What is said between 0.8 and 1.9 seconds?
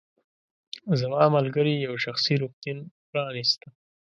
زما ملګرې